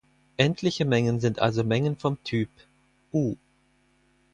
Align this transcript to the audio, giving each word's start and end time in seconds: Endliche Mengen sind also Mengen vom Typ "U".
Endliche 0.37 0.83
Mengen 0.83 1.19
sind 1.19 1.37
also 1.37 1.63
Mengen 1.63 1.95
vom 1.95 2.17
Typ 2.23 2.49
"U". 3.13 3.35